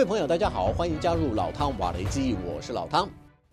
[0.00, 3.06] 位朋友，大家好，欢迎加入老汤瓦雷基，我是老汤。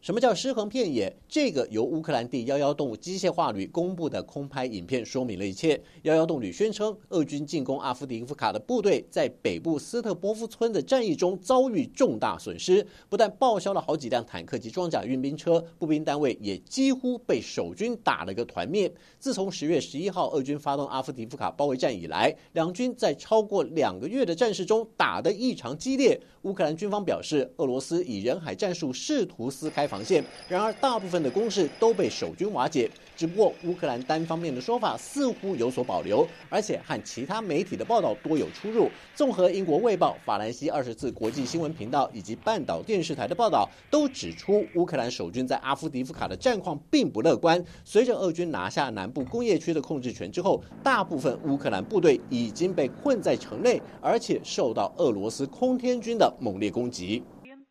[0.00, 1.12] 什么叫尸横遍野？
[1.28, 5.78] 这个由乌克兰第幺幺洞机械化旅公布的空拍影片说明了一切。
[6.02, 18.90] 幺幺洞旅宣称，俄军进攻阿夫迪夫卡的部队在北部斯特波夫村的战役中遭遇重大损失，不但报销了好几辆坦克及装甲运兵车，步兵单位也几乎被守军打了个团灭。
[19.18, 26.20] 自从十月十一号俄军发动阿夫迪夫卡包围战以来，两军在超过两个月的战事中打得异常激烈。
[26.42, 32.90] 乌克兰军方表示，俄罗斯以人海战术试图撕开防线，然而大部分的攻势都被守军瓦解。
[33.16, 38.88] 只不过乌克兰单方面的说法似乎有所保留，而且和其他媒体的报道多有出入。
[39.12, 47.60] 综合英国《卫报》、法兰西二十四国际新闻频道以及半岛电视台的报道，都指出乌克兰守军在阿夫迪夫卡的战况并不乐观。
[47.84, 57.24] 随着俄军拿下南部工业区的控制权之后，大部分乌克兰部队已经被困在城内，而且受到俄罗斯空天军的猛烈攻击。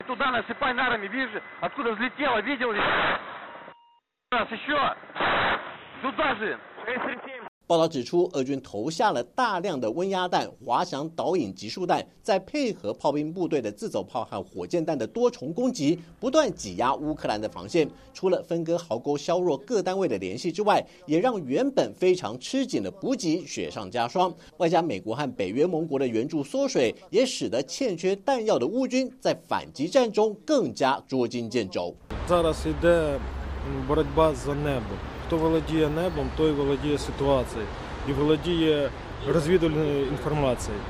[0.07, 2.81] туда, насыпай нарами, вижу, откуда взлетело, видел ли?
[4.31, 4.95] Раз, еще.
[6.01, 6.59] Туда же.
[6.85, 7.46] 637.
[7.67, 17.85] 报道指出，俄军投下了大量的温压弹、滑翔导引集束弹，在配合炮兵部队的自走炮和火箭弹的多重攻击，不断挤压乌克兰的防线。
[18.13, 24.33] 除了分割壕沟、削弱各单位的联系之外，也让原本非常吃紧的补给雪上加霜。
[24.55, 31.93] 外加美国和北约盟国的援助缩水，也使得欠缺弹药的乌军在反击战中更加捉襟见肘。
[35.27, 37.67] Хто володіє небом, той володіє ситуацією
[38.09, 38.89] і володіє
[39.27, 40.81] розвідувальною інформацією.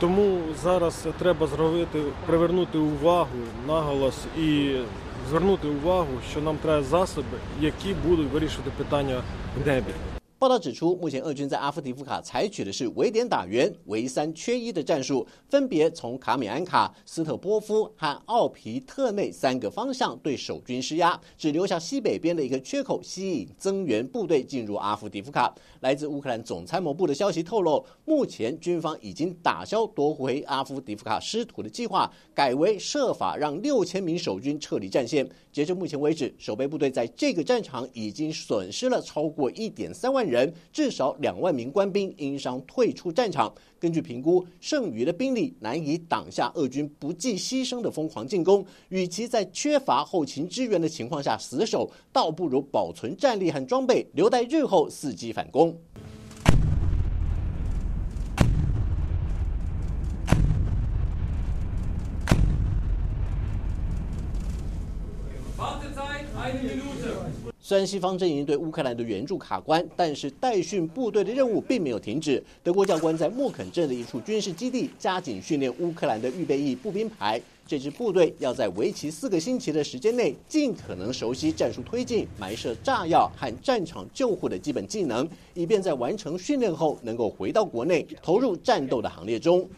[0.00, 4.76] Тому зараз треба зробити, привернути увагу наголос і
[5.30, 9.22] звернути увагу, що нам треба засоби, які будуть вирішувати питання
[9.64, 9.92] в небі.
[10.38, 25.54] 报道指出，目前俄军在阿夫迪夫卡采取的是围点打援、围三缺一的战术，分别从卡米安卡、斯特波夫和奥皮特内三个方向对守军施压，只留下西北边的一个缺口，吸引增援部队进入阿夫迪夫卡。
[25.80, 35.26] 来自乌克兰总参谋部的消息透露，目前军方已经打消夺回阿夫迪夫卡失土的计划，改为设法让六千名守军撤离战线。
[35.50, 43.52] 截至目前为止，守备部队在这个战场已经损失了超过一点三万人，至少两万名官兵因伤退出战场。
[43.78, 48.64] 根据评估，剩余的兵力难以挡下俄军不计牺牲的疯狂进攻。
[48.88, 55.76] 与其在缺乏后勤支援的情况下死守，倒不如保存战力和装备，留待日后伺机反攻。
[67.68, 72.40] 虽然西方阵营对乌克兰的援助卡关，但是代训部队的任务并没有停止。
[72.62, 77.42] 德国教官在莫肯镇的一处军事基地加紧训练乌克兰的预备役步兵排。
[77.66, 89.68] 这支部队要在为期四个星期的时间内，尽可能熟悉战术推进、埋设炸药和战场救护的基本技能，以便在完成训练后能够回到国内，投入战斗的行列中。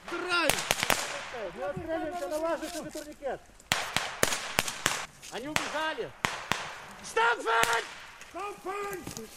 [7.03, 7.85] Stampford!
[8.31, 9.29] Stampford!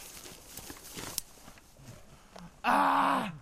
[2.64, 3.32] Ah!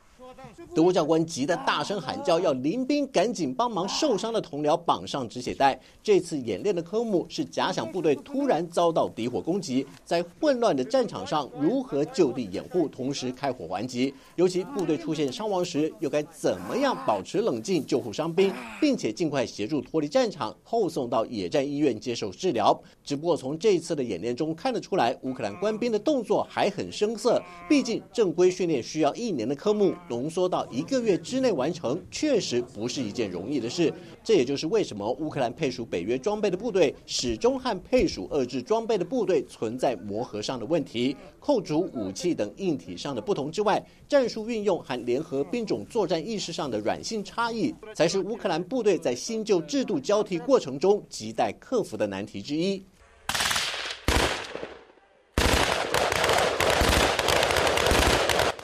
[0.74, 5.78] 德国教官急得大声喊叫，要临兵赶紧帮忙受伤的同僚绑上止血带。
[6.02, 14.14] 这次演练的科目是假想部队突然遭到敌火攻击，在混乱的战场上如何就地掩护，同时开火还击。
[14.36, 22.78] 尤其部队出现伤亡时，又该怎么样保持冷静救护伤兵，并且尽快协助脱离战场，后送到野战医院接受治疗。
[23.02, 29.92] 只不过从这次的演练中看得出来，乌克兰官兵的动作还很生涩，毕竟正规训练需要一年的科目。
[30.20, 33.90] 浓缩到一个月之内完成，确实不是一件容易的事。
[34.22, 41.16] 这也就是为什么乌克兰配属北约装备的部队始终和配属遏制装备的部队存在磨合上的问题。
[41.40, 52.84] 扣除武器等硬体上的不同之外，战术运用和联合兵种作战意识上的软性差异，才是乌克兰部队在新旧制度交替过程中亟待克服的难题之一。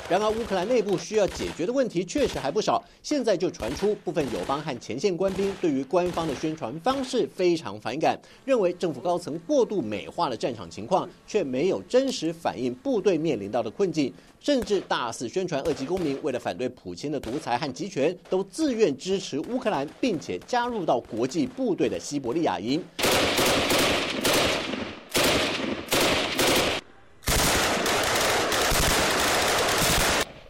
[0.08, 2.80] 然而，乌克兰内部需要解决的问题确实还不少。
[3.02, 14.12] 现在就传出部分友邦和前线官兵对于官方的宣传方式非常反感，认为政府高层过度美化了战场情况，却没有真实反映部队面临到的困境。
[14.38, 22.80] 甚至大肆宣传，俄籍公民为了反对普京的独裁和集权，都自愿支持乌克兰，并且加入到国际部队的西伯利亚营。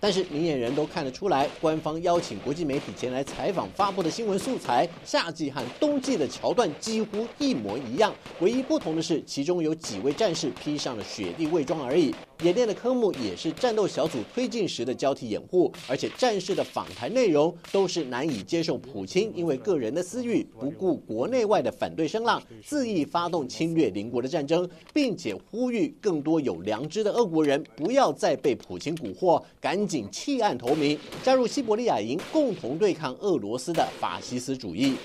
[0.06, 12.14] 但是明眼人都看得出来，官方邀请国际媒体前来采访发布的新闻素材，夏季和冬季的桥段几乎一模一样，唯一不同的是，其中有几位战士披上了雪地伪装而已。
[12.42, 34.96] 演练的科目也是战斗小组推进时的交替掩护，而且战士的访谈内容都是难以接受普京因为个人的私欲，不顾国内外的反对声浪，肆意发动侵略邻国的战争，并且呼吁更多有良知的俄国人不要再被普京蛊惑，赶紧弃暗投明，加入西伯利亚营，共同对抗俄罗斯的法西斯主义。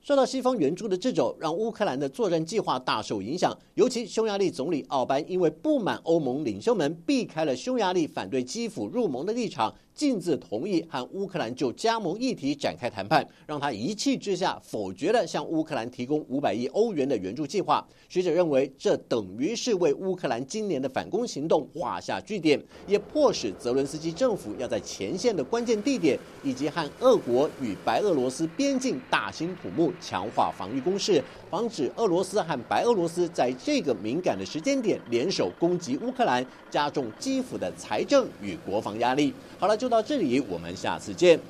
[0.00, 3.54] 受到西方援助的掣肘，让乌克兰的作战计划大受影响。
[3.74, 9.74] 尤其匈牙利总理奥班因为不满欧盟领袖们避开了匈牙利反对基辅入盟的立场。
[9.98, 17.84] 径自同意和乌克兰就加盟议题展开谈判，让他一气之下否决了向乌克兰提供五百亿欧元的援助计划。
[18.08, 39.34] 学者认为，这等于是为乌克兰今年的反攻行动画下句点，也迫使泽伦斯基政府要在前线的关键地点以及和俄国与白俄罗斯边境大兴土木，强化防御攻势，防止俄罗斯和白俄罗斯在这个敏感的时间点联手攻击乌克兰，加重基辅的财政与国防压力。
[39.58, 41.40] 好了，就到这里，我们下次见。